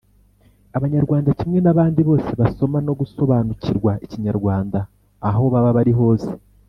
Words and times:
Abanyarwanda 0.77 1.29
kimwe 1.39 1.59
n’abandi 1.61 1.99
bose 2.09 2.29
basoma 2.41 2.77
no 2.87 2.93
gusobanukirwa 2.99 3.91
Ikinyarwanda 4.05 4.79
aho 5.29 5.43
baba 5.53 5.71
bari 5.79 5.93
hose. 5.99 6.29